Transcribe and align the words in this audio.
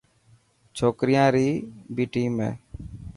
ڇوڪريان 0.77 1.27
ري 1.35 1.47
بي 1.95 2.03
ٽيم 2.13 2.33
هي. 2.43 2.51